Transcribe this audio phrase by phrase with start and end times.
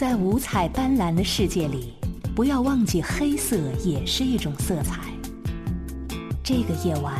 [0.00, 1.92] 在五彩斑斓的世界里，
[2.34, 5.02] 不要忘记黑色也是一种色彩。
[6.42, 7.14] 这个夜晚，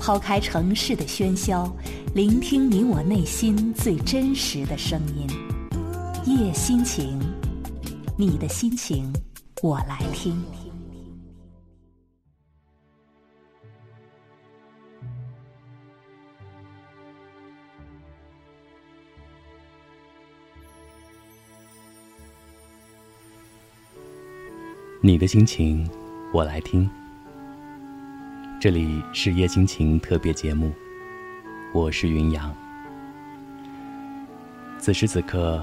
[0.00, 1.72] 抛开城市的喧嚣，
[2.12, 5.28] 聆听你我内心最真实的声音。
[6.26, 7.20] 夜心情，
[8.18, 9.12] 你的心情，
[9.62, 10.42] 我来听。
[25.06, 25.86] 你的心情，
[26.32, 26.88] 我来听。
[28.58, 30.72] 这里是夜心情特别节目，
[31.74, 32.50] 我是云阳。
[34.78, 35.62] 此时此刻，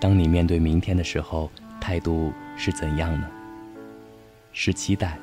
[0.00, 1.48] 当你面对明天的时候，
[1.80, 3.28] 态度是怎样呢？
[4.52, 5.16] 是期待、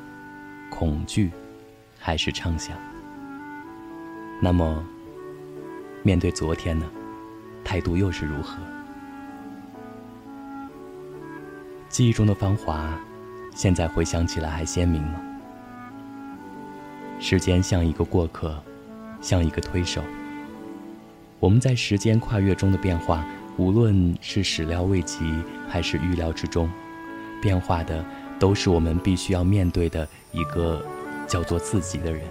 [0.70, 1.30] 恐惧，
[2.00, 2.74] 还是畅想？
[4.42, 4.82] 那么，
[6.04, 6.90] 面对昨天呢？
[7.66, 8.60] 态度又是如何？
[11.90, 12.98] 记忆中的芳华。
[13.58, 15.20] 现在回想起来还鲜明吗？
[17.20, 18.56] 时间像一个过客，
[19.20, 20.00] 像一个推手。
[21.40, 23.26] 我们在时间跨越中的变化，
[23.58, 25.34] 无论是始料未及
[25.68, 26.70] 还是预料之中，
[27.42, 28.06] 变化的
[28.38, 30.86] 都是我们必须要面对的一个
[31.26, 32.22] 叫做自己的人。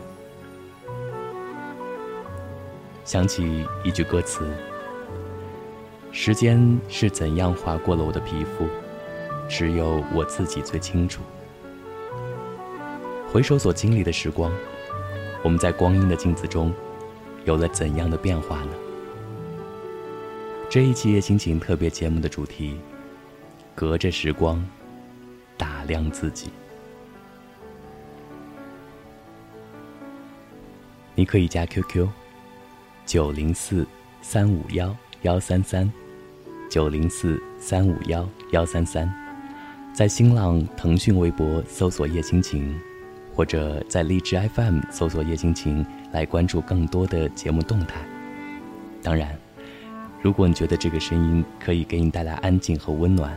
[3.04, 4.48] 想起一句歌词
[6.12, 8.64] ：“时间是怎样划过了我的皮肤。”
[9.48, 11.22] 只有我自己最清楚。
[13.32, 14.50] 回首所经历的时光，
[15.42, 16.72] 我们在光阴的镜子中，
[17.44, 18.70] 有了怎样的变化呢？
[20.68, 22.76] 这一期夜心情特别节目的主题：
[23.74, 24.64] 隔着时光，
[25.56, 26.50] 打量自己。
[31.14, 32.08] 你可以加 QQ：
[33.04, 33.86] 九零四
[34.22, 35.90] 三五幺幺三三，
[36.70, 39.25] 九零四三五幺幺三三。
[39.96, 42.78] 在新浪、腾讯微博搜索“叶心情”，
[43.34, 48.06] 或者在荔枝 FM 搜索“叶心情”来关注更多的节目动态。
[49.02, 49.34] 当然，
[50.20, 53.34] 如果你觉得这个声音可以给你带来安静和温暖，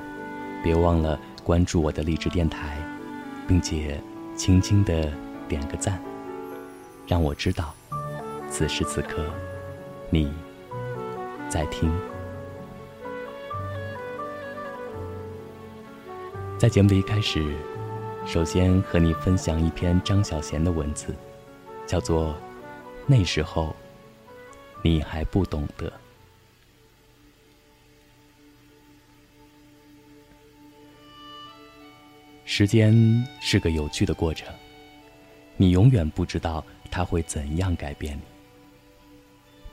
[0.62, 2.78] 别忘了关注我的荔枝电台，
[3.48, 3.98] 并且
[4.36, 5.10] 轻轻的
[5.48, 5.98] 点个赞，
[7.08, 7.74] 让我知道
[8.50, 9.26] 此时此刻
[10.10, 10.30] 你
[11.48, 11.90] 在听。
[16.60, 17.56] 在节目的一开始，
[18.28, 21.16] 首先和你分享一篇张小娴的文字，
[21.88, 22.34] 叫做
[23.08, 23.74] 《那时候
[24.84, 25.88] 你还不懂得》。
[32.44, 32.94] 时间
[33.40, 34.54] 是个有趣的过程，
[35.56, 38.24] 你永远不知道它会怎样改变你。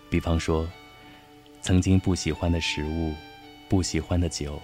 [0.08, 0.64] 比方说，
[1.60, 3.12] 曾经不喜欢的食物、
[3.68, 4.62] 不喜欢的酒、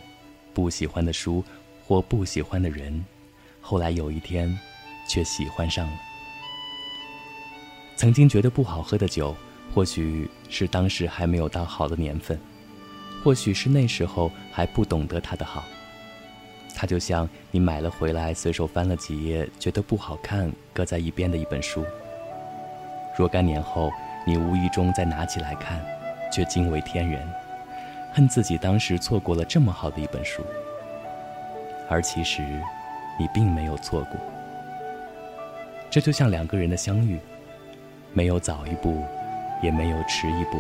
[0.55, 1.45] 不喜欢的书。
[1.87, 3.05] 或不喜欢的人，
[3.61, 4.59] 后来有一天，
[5.09, 5.93] 却喜欢上了。
[7.97, 9.37] 曾经觉得不好喝的酒，
[9.75, 12.39] 或许是当时还没有到好的年份，
[13.23, 15.65] 或许是那时候还不懂得它的好。
[16.75, 21.85] 它就像你买了回来，随手翻了几页，觉得不好看，搁在一边的一本书。
[23.17, 23.93] 若干年后，
[24.27, 25.85] 你无意中再拿起来看，
[26.33, 27.29] 却惊为天人，
[28.13, 30.43] 恨自己当时错过了这么好的一本书。
[31.93, 32.43] 而其实，
[33.19, 34.19] 你并没有错过。
[35.91, 37.19] 这就像两个人的相遇，
[38.15, 39.05] 没有早一步，
[39.63, 40.57] 也没有迟一步，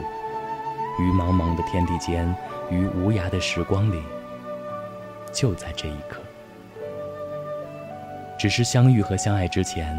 [1.00, 2.28] 于茫茫的天地间，
[2.70, 4.02] 于无涯的时光里，
[5.32, 6.20] 就在这一刻。
[8.38, 9.98] 只是相遇和相爱之前，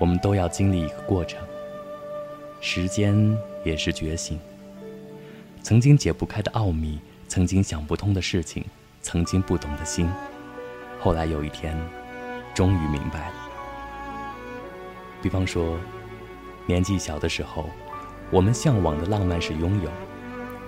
[0.00, 1.38] 我们都要经历一个过程。
[2.60, 4.36] 时间也是觉醒，
[5.62, 8.64] 曾经解不开的奥秘，曾经想不通的事情，
[9.00, 10.10] 曾经不懂的心。
[11.06, 11.78] 后来有一天，
[12.52, 13.34] 终于明白了。
[15.22, 15.78] 比方说，
[16.66, 17.70] 年纪小的时候，
[18.28, 19.90] 我们向往的浪漫是拥有，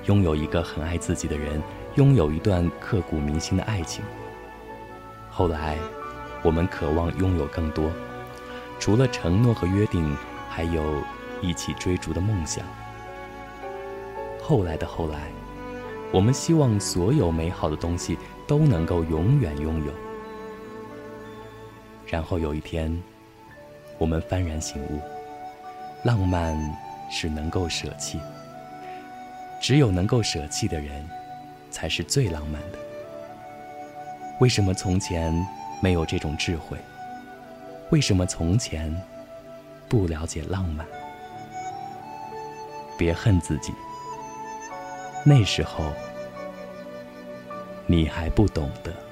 [0.05, 1.61] 拥有一个很爱自己的人，
[1.97, 4.05] 拥有一段刻骨铭心的爱情。
[5.29, 5.77] 后来，
[6.45, 7.91] 我们渴望拥有更多，
[8.79, 10.17] 除了承诺和约定，
[10.49, 11.03] 还有
[11.43, 12.65] 一起追逐的梦想。
[14.41, 15.33] 后来的后来，
[16.13, 19.93] 我们希望所有美好的东西都能够永远拥有。
[22.11, 22.91] 然后有一天，
[23.99, 24.99] 我们幡然醒悟，
[26.05, 26.59] 浪漫
[27.11, 28.19] 是能够舍弃，
[29.61, 31.07] 只有能够舍弃的人，
[31.71, 32.79] 才是最浪漫的。
[34.41, 35.35] 为什么从前
[35.83, 36.79] 没有这种智慧？
[37.91, 38.95] 为什么从前
[39.89, 40.87] 不了解浪漫？
[42.97, 43.73] 别恨自己，
[45.25, 45.93] 那时候
[47.87, 49.08] 你还不懂得。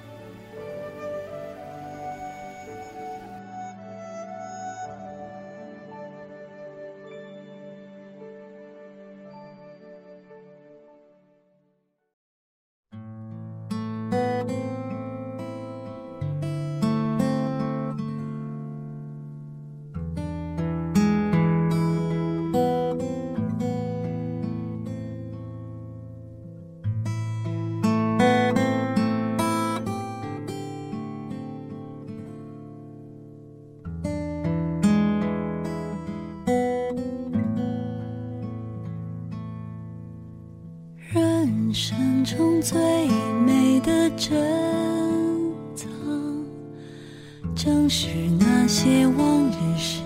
[47.89, 50.01] 是那些往日时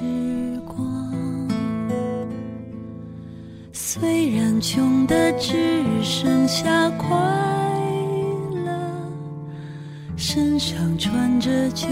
[0.67, 1.49] 光，
[3.73, 7.09] 虽然穷的只剩下快
[8.65, 8.71] 乐，
[10.15, 11.89] 身上穿着旧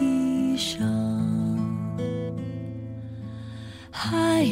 [0.00, 0.80] 衣裳，
[3.90, 4.44] 还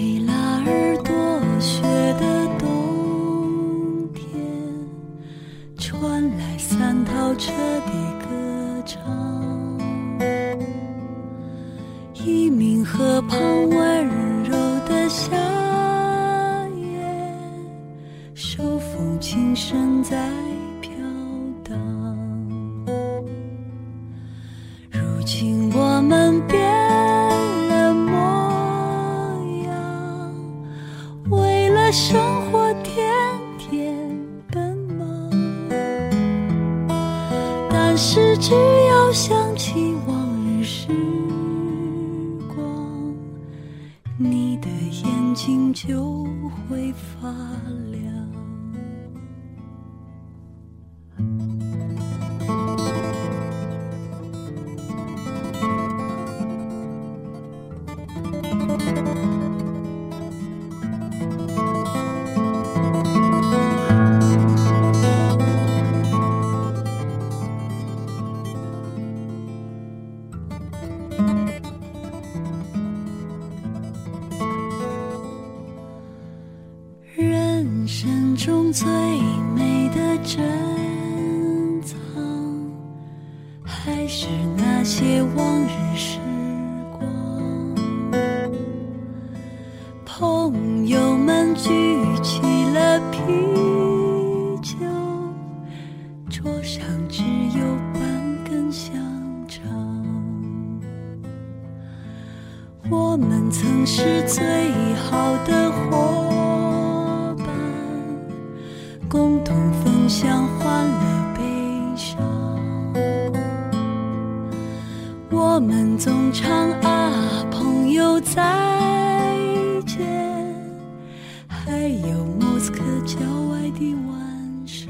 [121.67, 123.17] 还有莫斯科郊
[123.51, 124.87] 外的晚上。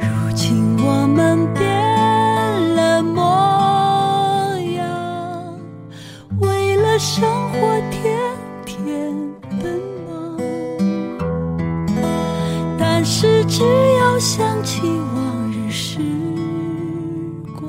[0.00, 1.68] 如今我们变
[2.74, 3.20] 了模
[4.74, 4.88] 样，
[6.40, 8.18] 为了生活天
[8.64, 9.14] 天
[9.60, 9.78] 奔
[10.08, 10.38] 忙。
[12.78, 13.04] 但。
[13.04, 13.62] 是只
[14.00, 14.82] 要想起
[15.14, 15.98] 往日时
[17.58, 17.68] 光，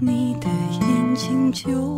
[0.00, 0.48] 你的
[0.80, 1.97] 眼睛就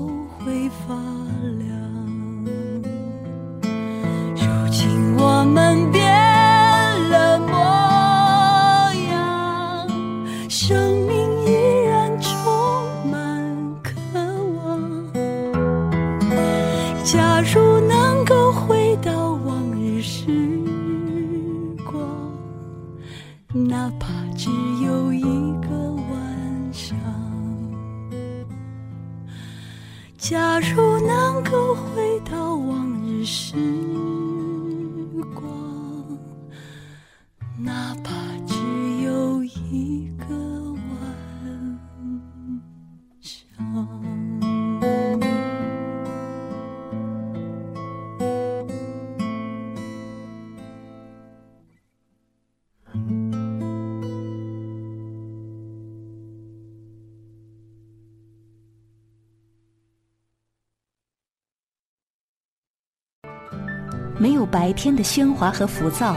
[30.20, 33.56] 假如能够回到往日时
[35.34, 35.42] 光，
[37.58, 38.12] 哪怕
[64.60, 66.14] 白天的喧哗和浮躁，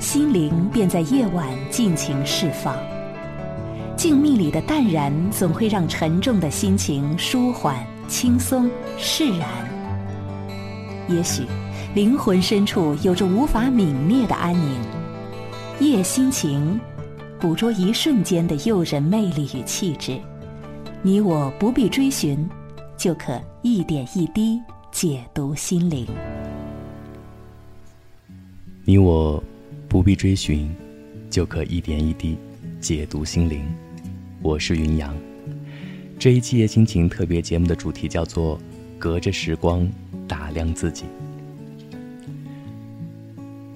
[0.00, 2.74] 心灵便在夜晚尽情释放。
[3.98, 7.76] 静谧里的淡然，总会让沉重的心情舒缓、
[8.08, 9.46] 轻松、释然。
[11.06, 11.42] 也许，
[11.94, 14.74] 灵魂深处有着无法泯灭的安宁。
[15.78, 16.80] 夜心情，
[17.38, 20.18] 捕捉一瞬间的诱人魅力与气质。
[21.02, 22.48] 你我不必追寻，
[22.96, 24.58] 就可一点一滴
[24.90, 26.06] 解读心灵。
[28.84, 29.40] 你我
[29.88, 30.68] 不必追寻，
[31.30, 32.36] 就可一点一滴
[32.80, 33.64] 解读心灵。
[34.42, 35.16] 我是云阳。
[36.18, 38.58] 这一期夜心情特别节目的主题叫做
[38.98, 39.88] “隔着时光
[40.26, 41.04] 打量自己”。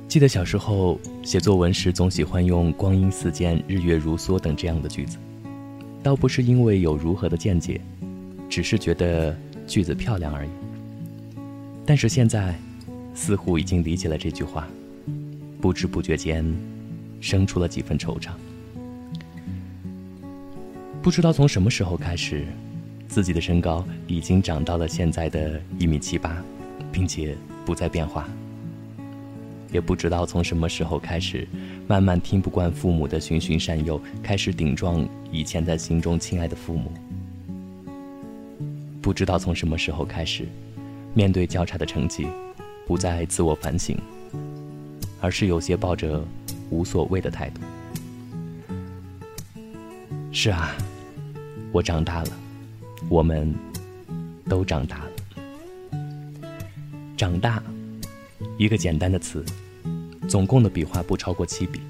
[0.08, 5.18] 记得小时候写作文时，总喜欢用“光阴似箭，日月如梭”等这样的句子，
[6.02, 7.80] 倒不是因为有如何的见解，
[8.48, 10.50] 只是觉得句子漂亮而已。
[11.84, 12.58] 但是现在，
[13.14, 14.66] 似乎已经理解了这句话，
[15.66, 16.46] 不知不觉间，
[17.20, 18.30] 生出了几分惆怅。
[21.02, 22.46] 不知道从什么时候开始，
[23.08, 26.40] 自己的身高已经长到了现在的一米七八，
[26.92, 28.28] 并且不再变化。
[29.72, 31.48] 也不知道从什么时候开始，
[31.88, 36.92] 慢慢听不惯父母的循循善诱，开始顶撞以前在心中亲爱的父母。
[39.02, 40.46] 不知道从什么时候开始，
[41.12, 42.24] 面对较差的成绩，
[42.86, 43.98] 不再自我反省，
[45.20, 46.24] 而是有些抱着
[46.70, 47.60] 无所谓的态度。
[50.32, 50.76] 是啊，
[51.72, 52.30] 我长大了，
[53.08, 53.54] 我们
[54.48, 55.10] 都长大了。
[57.16, 57.62] 长大。
[58.58, 59.44] 一个简单的词，
[60.26, 61.80] 总共的笔画不超过七笔，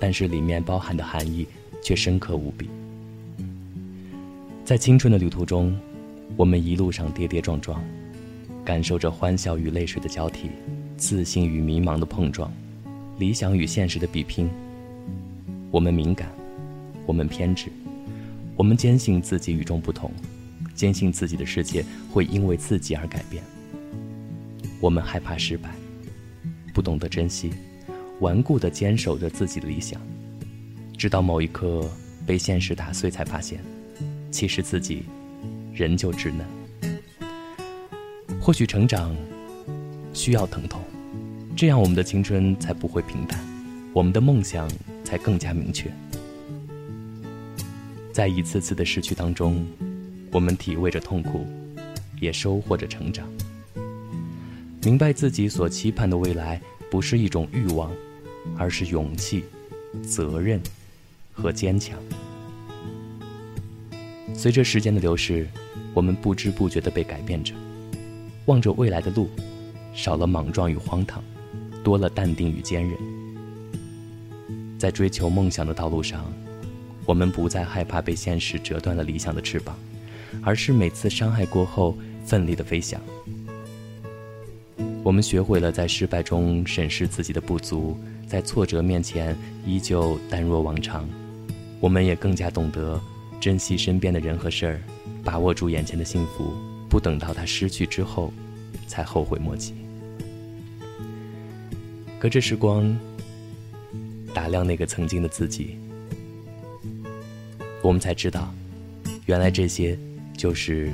[0.00, 1.46] 但是里面包含的含义
[1.82, 2.70] 却深刻无比。
[4.64, 5.78] 在青春的旅途中，
[6.34, 7.84] 我们一路上跌跌撞撞，
[8.64, 10.50] 感受着欢笑与泪水的交替，
[11.02, 12.48] 自信与迷茫的碰撞，
[13.18, 14.48] 理想与现实的比拼。
[15.68, 16.30] 我们敏感，
[17.04, 17.72] 我们偏执，
[18.54, 20.12] 我们坚信自己与众不同，
[20.76, 23.42] 坚信自己的世界会因为自己而改变。
[24.80, 25.74] 我们害怕失败。
[26.72, 27.50] 不懂得珍惜，
[28.20, 30.00] 顽固地坚守着自己的理想，
[30.96, 31.84] 直到某一刻
[32.24, 33.58] 被现实打碎，才发现，
[34.30, 35.02] 其实自己
[35.74, 36.46] 仍旧稚嫩。
[38.40, 39.12] 或许成长
[40.14, 40.80] 需要疼痛，
[41.54, 43.38] 这样我们的青春才不会平淡，
[43.92, 44.68] 我们的梦想
[45.04, 45.92] 才更加明确。
[48.12, 49.64] 在一次次的失去当中，
[50.30, 51.46] 我们体味着痛苦，
[52.20, 53.28] 也收获着成长。
[54.82, 57.92] 明白自己所期盼的未来不是一种欲望，
[58.58, 59.44] 而是勇气、
[60.02, 60.60] 责任
[61.32, 61.96] 和坚强。
[64.34, 65.46] 随着时间的流逝，
[65.94, 67.54] 我们不知不觉地被改变着。
[68.46, 69.28] 望着未来的路，
[69.94, 71.22] 少了莽撞与荒唐，
[71.82, 72.96] 多了淡定与坚韧。
[74.78, 76.32] 在追求梦想的道路上，
[77.04, 79.76] 我们不再害怕被现实折断了理想的翅膀，
[80.42, 83.00] 而是每次伤害过后，奋力的飞翔。
[85.04, 87.96] 我们学会了在失败中审视自己的不足，
[88.26, 89.36] 在挫折面前
[89.66, 91.08] 依旧淡若往常。
[91.80, 93.00] 我们也更加懂得
[93.40, 94.80] 珍惜身边的人和事儿，
[95.24, 96.54] 把握住眼前的幸福，
[96.88, 98.32] 不等到它失去之后，
[98.86, 99.74] 才后悔莫及。
[102.22, 102.96] 隔着时光，
[104.32, 105.76] 打量那个曾经的自己，
[107.82, 108.54] 我们才知道，
[109.26, 109.98] 原来这些
[110.36, 110.92] 就是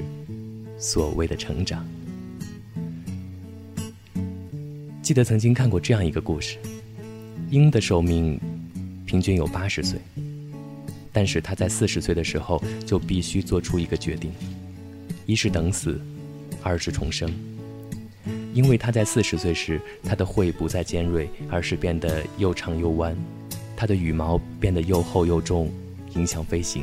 [0.79, 1.87] 所谓的成长。
[5.03, 6.57] 记得曾经看过这样一个故事：
[7.51, 8.41] 鹰的寿命
[9.05, 10.01] 平均有八十岁，
[11.13, 14.33] 但是它在四十岁的时候就必须做出一个决定，
[15.27, 16.01] 一是等死，
[16.63, 17.31] 二是重生。
[18.59, 23.15] 因为它在四十岁时，它的喙不再尖锐，而是变得又长又弯；
[23.77, 25.71] 它的羽毛变得又厚又重，
[26.17, 26.83] 影响飞行；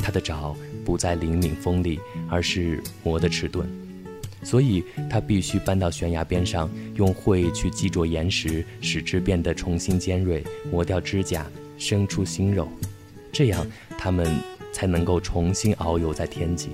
[0.00, 0.52] 它的爪
[0.84, 3.64] 不再灵敏锋利，而是磨得迟钝。
[4.42, 10.42] 所以，他必须搬到悬崖边上，用喙去击啄岩石，使之变得重新尖锐，
[10.72, 11.46] 磨掉指甲，
[11.78, 12.66] 生出新肉，
[13.30, 13.64] 这样
[13.96, 14.26] 他们
[14.72, 16.70] 才能够重新遨游在天际。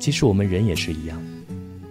[0.00, 1.22] 其实我们人也是一样，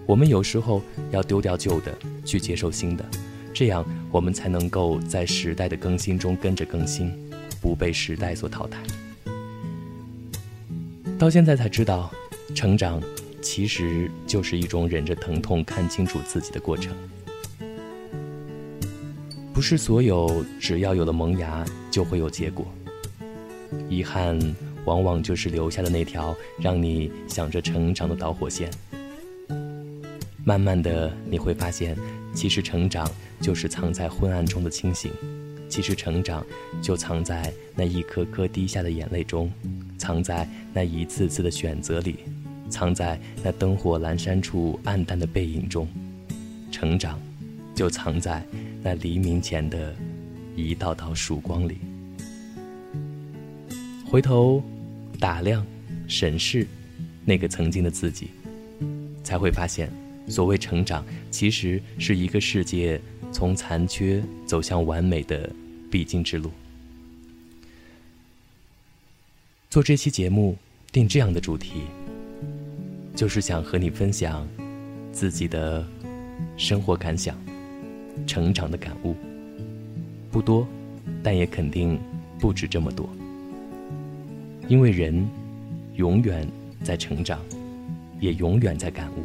[0.09, 3.05] 我们有时候要丢掉旧的，去接受新的，
[3.53, 7.13] 这样我们才能够在时代的更新中跟着更新，
[7.61, 8.81] 不被时代所淘汰。
[11.19, 12.11] 到现在才知道，
[12.55, 12.99] 成长。
[13.41, 16.93] 其实就是一种忍着疼痛看清楚自己的过程。
[19.53, 22.65] 不是所有只要有了萌芽就会有结果。
[23.87, 24.37] 遗憾
[24.83, 28.69] 往往就是留下的那条让你想着成长的导火线。
[30.49, 31.95] 慢慢的你会发现，
[32.33, 33.07] 其实成长
[33.39, 35.11] 就是藏在昏暗中的清醒，
[35.69, 36.43] 其实成长
[36.81, 39.51] 就藏在那一颗颗滴下的眼泪中，
[39.95, 42.15] 藏在那一次次的选择里。
[42.67, 45.87] 藏在那灯火阑珊处暗淡的背影中，
[46.71, 47.21] 成长，
[47.75, 48.43] 就藏在
[48.81, 49.95] 那黎明前的
[50.55, 51.77] 一道道曙光里。
[54.03, 54.63] 回头
[55.19, 55.63] 打量、
[56.07, 56.65] 审视
[57.23, 58.31] 那个曾经的自己，
[59.23, 59.91] 才会发现，
[60.29, 65.49] 所谓成长，其实是一个世界从残缺走向完美的
[65.89, 66.51] 必经之路。
[69.69, 70.55] 做这期节目，
[70.91, 71.81] 定这样的主题，
[73.15, 74.47] 就是想和你分享
[75.11, 75.85] 自己的
[76.57, 77.35] 生活感想、
[78.25, 79.15] 成长的感悟。
[80.31, 80.67] 不多，
[81.23, 81.99] 但也肯定
[82.39, 83.09] 不止这么多。
[84.67, 85.27] 因为人
[85.95, 86.47] 永远
[86.83, 87.39] 在成长，
[88.19, 89.23] 也永远在感悟。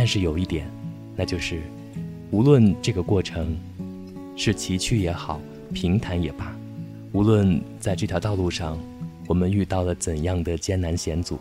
[0.00, 0.66] 但是有一点，
[1.14, 1.60] 那就是，
[2.30, 3.54] 无论这个过程
[4.34, 5.38] 是崎岖也好，
[5.74, 6.56] 平坦也罢，
[7.12, 8.78] 无论在这条道路上。
[9.28, 11.38] 我们遇到了怎样的艰难险阻？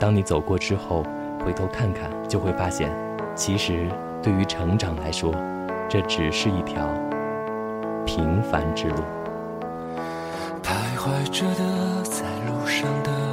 [0.00, 1.04] 当你走过之后，
[1.44, 2.90] 回头看看，就会发现，
[3.36, 3.88] 其实
[4.20, 5.32] 对于成长来说，
[5.88, 6.84] 这只是一条
[8.04, 8.96] 平凡之路。
[10.64, 13.23] 徘徊着的，在路上的，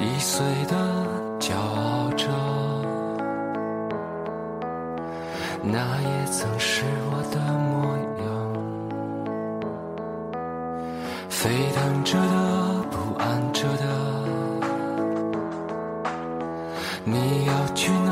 [0.00, 0.74] 易碎的，
[1.38, 2.26] 骄傲着。
[5.62, 7.38] 那也曾是我的
[7.68, 7.70] 模
[8.24, 8.26] 样，
[11.28, 13.84] 沸腾着的，不安着的，
[17.04, 18.10] 你要去哪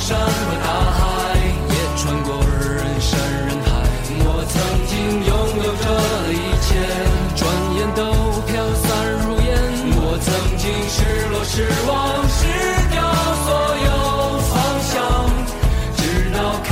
[0.00, 0.30] 山和
[0.62, 0.98] 大海
[1.68, 2.28] 也穿过
[2.60, 3.68] 人山人海，
[4.24, 4.56] 我曾
[4.86, 4.94] 经
[5.26, 5.84] 拥有着
[6.32, 6.68] 一切，
[7.34, 7.40] 转
[7.74, 8.00] 眼都
[8.46, 8.86] 飘散
[9.26, 9.46] 如烟。
[10.00, 10.96] 我曾经失
[11.30, 11.90] 落失望。
[12.30, 12.46] 失
[12.90, 12.96] 掉
[13.44, 13.46] 所
[13.84, 13.90] 有
[14.46, 14.54] 方
[14.86, 14.94] 向，
[15.96, 16.00] 直
[16.32, 16.70] 到看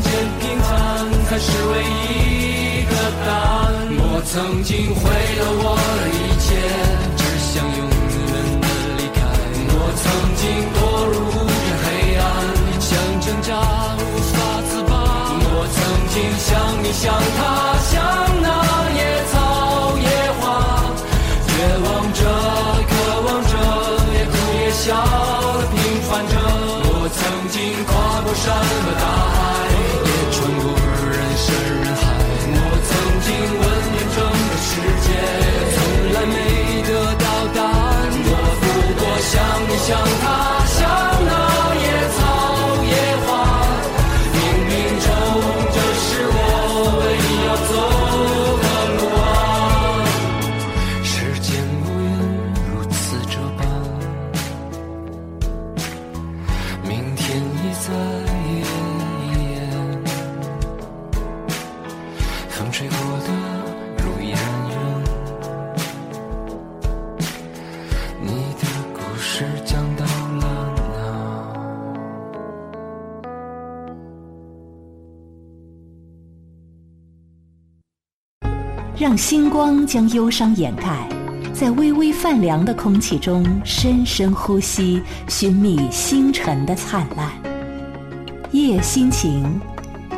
[0.00, 0.06] 见
[0.38, 0.70] 平凡
[1.26, 2.94] 才是唯一的
[3.26, 3.66] 答案。
[3.98, 6.46] 我曾经毁了我的一切，
[7.18, 8.22] 只想永远
[8.60, 8.64] 的
[8.96, 9.20] 离开。
[9.74, 10.04] 我曾
[10.36, 10.78] 经堕
[11.10, 11.14] 入
[11.48, 11.51] 无。
[13.58, 14.34] 无法
[14.68, 14.92] 自拔。
[15.54, 15.78] 我曾
[16.12, 16.50] 经像
[16.82, 17.40] 你，像他，
[17.90, 17.92] 像
[18.40, 18.46] 那
[18.96, 19.00] 野
[19.32, 19.34] 草
[19.98, 20.06] 野
[20.40, 20.42] 花，
[21.46, 21.52] 绝
[21.84, 22.20] 望着，
[22.88, 22.92] 渴
[23.26, 23.52] 望着。
[24.14, 24.84] 也哭也笑
[25.72, 25.74] 平
[26.08, 26.34] 凡着。
[26.84, 27.90] 我曾经跨
[28.22, 29.36] 过山和大海，
[30.04, 30.64] 也穿过
[31.10, 31.46] 人山
[31.82, 32.02] 人海。
[32.54, 32.56] 我
[32.88, 32.90] 曾
[33.24, 33.28] 经
[33.60, 33.62] 问
[33.92, 34.70] 遍整个世
[35.04, 35.06] 界，
[35.74, 35.76] 从
[36.14, 36.36] 来没
[36.86, 37.90] 得到答案。
[38.24, 38.64] 我不
[39.00, 39.32] 过像
[39.68, 39.90] 你，像
[40.22, 40.24] 他，
[79.02, 81.08] 让星光将忧伤掩盖，
[81.52, 87.32] 在微微泛凉的空气中深深呼吸，寻觅星辰的灿烂。
[88.52, 89.60] 夜心情，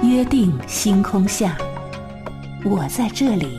[0.02, 1.56] 约定星空下，
[2.62, 3.56] 我在这里，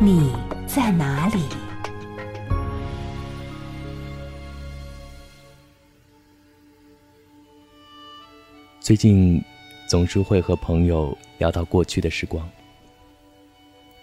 [0.00, 0.32] 你
[0.66, 1.38] 在哪里？
[8.80, 9.40] 最近
[9.88, 12.44] 总是会和朋友聊到过去的时光，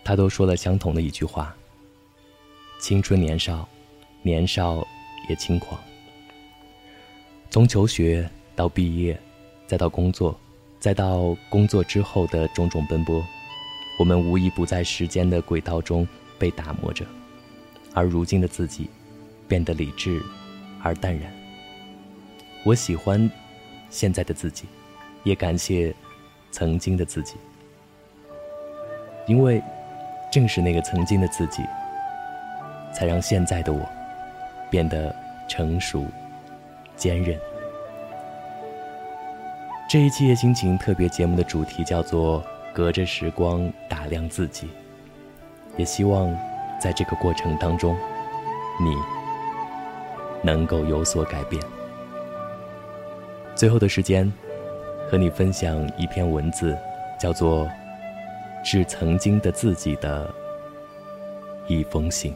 [0.10, 1.56] 他都说了相同的一句话：
[2.80, 3.70] 青春年少，
[4.24, 4.84] 年少
[5.30, 5.80] 也轻狂。
[7.52, 9.16] 从求学到毕业，
[9.68, 10.36] 再到工作，
[10.80, 13.24] 再到工作之后的种种奔波，
[14.00, 16.08] 我们无一不在时间的轨道中
[16.40, 17.06] 被打磨着，
[17.94, 18.90] 而如今的自己，
[19.48, 20.20] 变得理智
[20.82, 21.32] 而淡然。
[22.66, 23.30] 我喜欢
[23.92, 24.66] 现在的自己，
[25.24, 25.94] 也感谢
[26.50, 27.36] 曾经的自己，
[29.28, 29.62] 因为
[30.32, 31.64] 正是那个曾经的自己，
[32.94, 33.88] 才让现在的我
[34.70, 35.14] 变得
[35.48, 36.06] 成熟、
[36.96, 37.38] 坚韧。
[39.90, 44.70] 这一期夜心情特别节目的主题叫做“隔着时光打量自己”，
[45.78, 46.32] 也希望
[46.80, 47.98] 在这个过程当中，
[48.80, 48.96] 你
[50.44, 51.60] 能够有所改变。
[53.56, 54.32] 最后的时间，
[55.10, 56.78] 和你分享一篇文字，
[57.20, 57.66] 叫做
[58.64, 60.34] 《致曾经的自己的
[61.68, 62.34] 一封信》。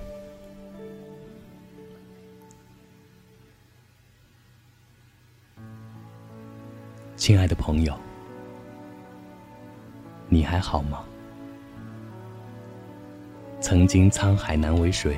[7.15, 7.93] 亲爱的朋友，
[10.27, 11.03] 你还好吗？
[13.61, 15.17] 曾经沧海难为水，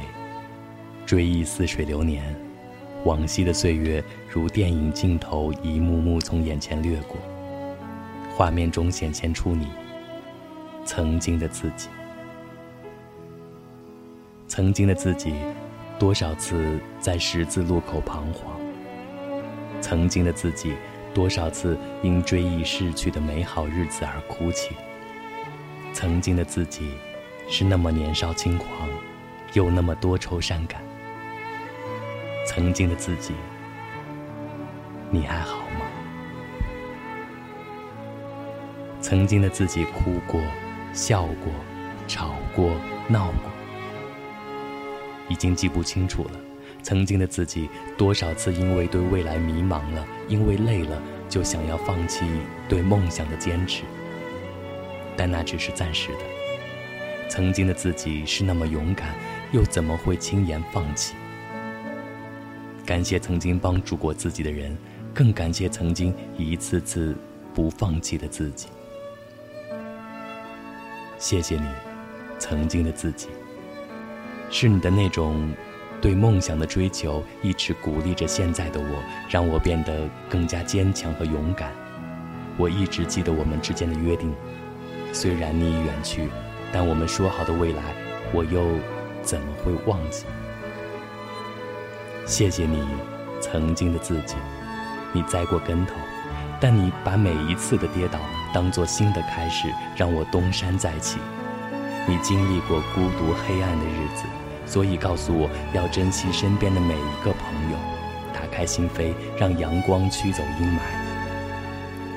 [1.06, 2.36] 追忆似水流年，
[3.06, 7.18] 往昔的岁月如电影镜头，一幕幕从眼前掠过。
[8.36, 9.70] 画面中显现出你
[10.86, 11.89] 曾经的自己，
[14.48, 15.34] 曾经的自己，
[15.98, 18.54] 多少次在十字路口彷徨；
[19.82, 20.76] 曾经的自己。
[21.13, 24.76] 多少次因追忆逝去的美好日子而哭泣？
[25.93, 26.91] 曾经的自己，
[27.48, 28.69] 是那么年少轻狂，
[29.54, 30.82] 又那么多愁善感。
[32.45, 33.34] 曾经的自己，
[35.10, 35.86] 你还好吗？
[39.00, 40.41] 曾经的自己哭过、
[40.95, 41.51] 笑过、
[42.08, 42.73] 吵过、
[43.10, 43.51] 闹过，
[45.27, 46.31] 已经记不清楚了。
[46.81, 52.23] 曾经的自己，多少次因为对未来迷茫了，因为累了，就想要放弃
[52.69, 53.84] 对梦想的坚持。
[55.17, 56.19] 但那只是暂时的。
[57.27, 59.13] 曾经的自己是那么勇敢，
[59.51, 61.13] 又怎么会轻言放弃？
[62.86, 64.77] 感谢曾经帮助过自己的人，
[65.13, 67.13] 更感谢曾经一次次
[67.53, 68.67] 不放弃的自己。
[71.26, 71.66] 谢谢你，
[72.38, 73.30] 曾经的自己，
[74.52, 75.52] 是你的那种。
[76.00, 81.72] 对梦想的追求一直鼓励着现在的我，让我变得更加坚强和勇敢。
[82.58, 84.36] 我一直记得我们之间的约定，
[85.12, 86.30] 虽然你已远去，
[86.72, 87.82] 但我们说好的未来，
[88.32, 88.64] 我又
[89.24, 90.26] 怎么会忘记？
[92.28, 92.86] 谢谢你，
[93.42, 94.36] 曾经的自己。
[95.12, 95.96] 你栽过跟头，
[96.65, 98.17] 但你把每一次的跌倒
[98.51, 101.19] 当做新的开始，让我东山再起。
[102.08, 104.23] 你经历过孤独黑暗的日子。
[104.65, 107.78] 所以告诉我要珍惜身边的每一个朋友，
[108.34, 110.80] 打开心扉，让阳光驱走阴霾。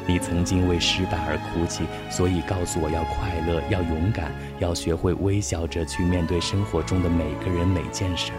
[0.07, 8.33] 你曾经为失败而哭泣，所以告诉我要快乐，要勇敢，要学会微笑着去面对生活中的每个人每件事。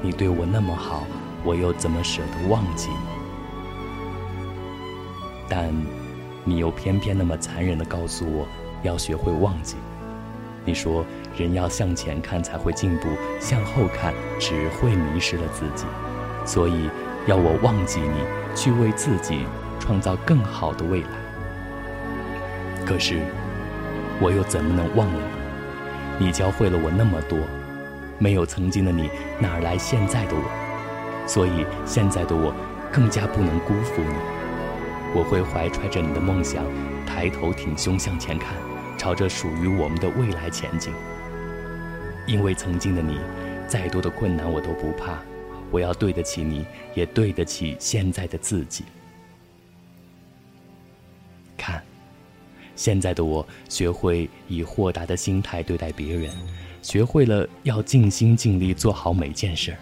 [0.00, 1.04] 你对我那么好，
[1.42, 3.15] 我又怎么舍得忘记你？
[5.48, 5.72] 但，
[6.44, 8.46] 你又偏偏那么残忍地告诉我，
[8.82, 9.76] 要学会忘记。
[10.64, 11.04] 你说。
[11.38, 15.84] 人要向前看才会进步，向后看只会迷失了自己。
[16.46, 16.88] 所以，
[17.26, 19.44] 要我忘记你，去为自己
[19.78, 21.08] 创造更好的未来。
[22.86, 23.20] 可是，
[24.18, 25.20] 我又怎么能忘了
[26.18, 26.24] 你？
[26.24, 27.38] 你教会了我那么多，
[28.18, 31.28] 没有曾经的你，哪来现在的我？
[31.28, 32.50] 所以，现在的我
[32.90, 34.14] 更加不能辜负你。
[35.16, 36.62] 我会怀揣着你的梦想，
[37.06, 38.54] 抬头挺胸向前看，
[38.98, 40.92] 朝着属于我们的未来前进。
[42.26, 43.16] 因为曾经的你，
[43.66, 45.18] 再多的困难我都不怕。
[45.70, 48.84] 我要对得起你，也对得起现在的自己。
[51.56, 51.82] 看，
[52.74, 56.30] 现在的我学会以豁达的心态对待别人，
[56.82, 59.74] 学会了要尽心尽力做好每件事，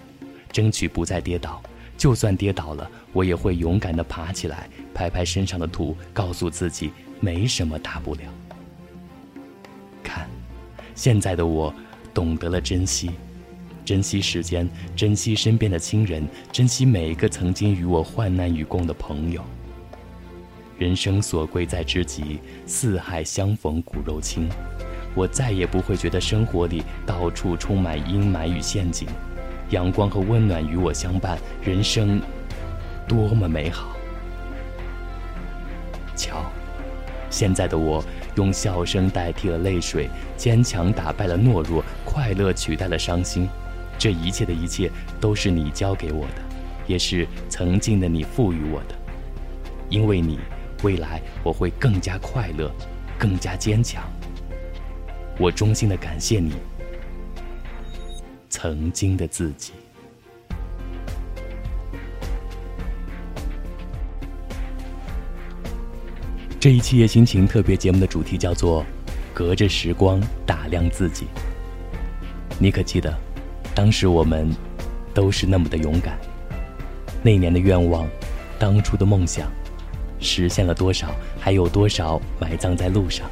[0.53, 1.61] 争取不再跌倒。
[1.96, 8.22] 就算跌倒了，我也会勇敢地爬起来，拍拍身上的土，告诉自己没什么大不了。
[10.02, 10.28] 看，
[10.94, 11.72] 现在的我
[12.12, 13.11] 懂得了珍惜。
[13.85, 19.42] 珍惜时间，珍惜身边的亲人，珍惜每一个曾经与我患难与共的朋友。
[20.78, 24.48] 人生所贵在知己，四海相逢骨肉亲。
[25.14, 29.07] 我再也不会觉得生活里到处充满阴霾与陷阱，
[29.70, 32.20] 阳光和温暖与我相伴，人生
[33.09, 33.96] 多么美好。
[36.16, 36.44] 瞧，
[37.31, 38.05] 现在的我
[38.37, 43.48] 用笑声代替了泪水，坚强打败了懦弱，快乐取代了伤心。
[43.98, 46.42] 这一切的一切都是你教给我的，
[46.87, 48.94] 也是曾经的你赋予我的。
[49.88, 50.38] 因为你，
[50.83, 52.70] 未来我会更加快乐，
[53.18, 54.03] 更加坚强。
[55.38, 56.55] 我衷心的感谢你，
[58.55, 59.73] 曾经的自己。
[66.61, 68.87] 这一期夜心情特别节目的主题叫做
[69.35, 71.27] “隔着时光打量自己”。
[72.57, 73.12] 你可记得？
[73.75, 74.49] 当时我们
[75.12, 76.17] 都是那么的勇敢，
[77.25, 78.07] 那年的愿望，
[78.57, 79.51] 当初的梦想，
[80.21, 81.12] 实现了多少？
[81.40, 83.29] 还有多少埋葬在路上？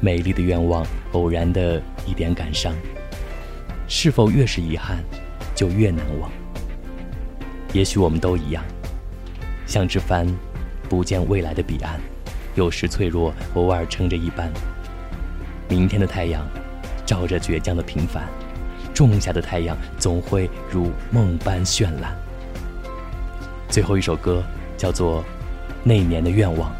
[0.00, 2.72] 美丽的愿望，偶然的一点感伤，
[3.92, 4.98] 是否越是遗憾，
[5.52, 6.30] 就越难忘？
[7.72, 8.62] 也许我们都一样，
[9.66, 10.24] 像只帆，
[10.88, 12.00] 不见未来的彼岸，
[12.54, 14.48] 有时脆弱，偶尔撑着一般。
[15.68, 16.46] 明天的太阳，
[17.04, 18.28] 照着倔强的平凡。
[18.94, 22.16] 种下的太阳总会如梦般绚烂。
[23.68, 24.40] 最后一首歌
[24.76, 25.20] 叫做
[25.82, 26.70] 《那年的愿望》，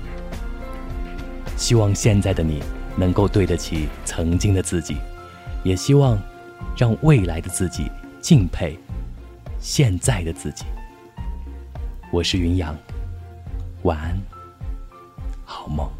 [1.57, 2.63] 希望现在的你
[2.95, 4.99] 能够对得起曾经的自己，
[5.65, 6.17] 也希望
[6.77, 8.79] 让未来的自己敬佩
[9.59, 10.65] 现在的自己。
[12.13, 12.77] 我是云阳，
[13.83, 14.21] 晚安，
[15.45, 16.00] 好梦。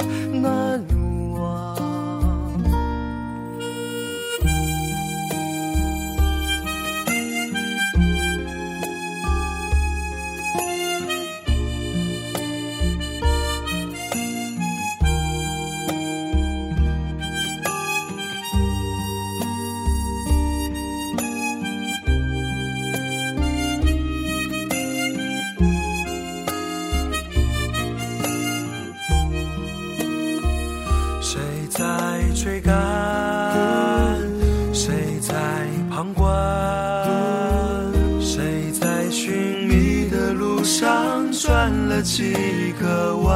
[41.87, 42.33] 了几
[42.81, 43.31] 个弯？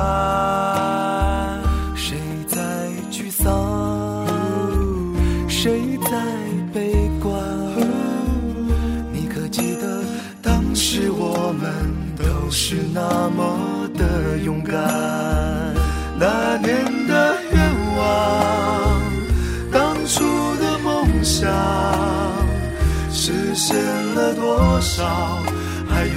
[1.96, 2.60] 谁在
[3.12, 4.26] 沮丧？
[5.48, 6.12] 谁在
[6.74, 7.34] 悲观？
[9.12, 10.04] 你可记得
[10.42, 11.72] 当时我们
[12.18, 14.74] 都是那么的勇敢？
[16.18, 17.60] 那年的愿
[17.98, 19.02] 望，
[19.72, 20.24] 当初
[20.58, 21.52] 的梦想，
[23.12, 23.76] 实现
[24.16, 25.44] 了多少？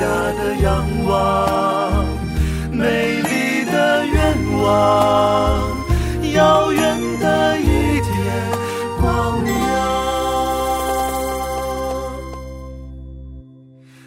[0.00, 2.06] 下的仰望，
[2.72, 4.18] 美丽的愿
[4.62, 5.76] 望，
[6.32, 8.08] 遥远的一点
[8.98, 9.52] 光亮，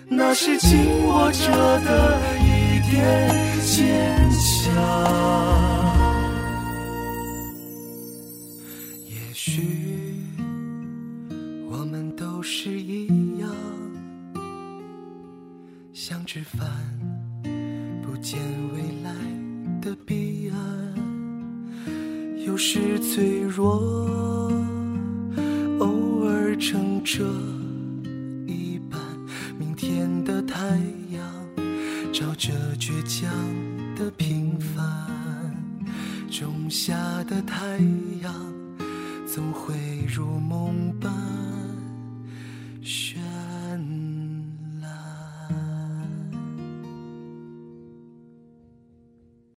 [0.10, 1.52] 那是紧握着
[1.86, 3.30] 的一点
[3.62, 3.78] 坚
[4.32, 5.83] 强。
[22.74, 22.98] 是。
[23.00, 24.52] 脆弱，
[25.78, 27.24] 偶尔撑着
[28.48, 29.00] 一半。
[29.60, 30.58] 明天的太
[31.12, 31.22] 阳
[32.12, 33.32] 照着倔强
[33.96, 34.84] 的平凡，
[36.32, 37.78] 种下的太
[38.24, 38.34] 阳
[39.28, 39.76] 总会
[40.08, 41.33] 如梦般。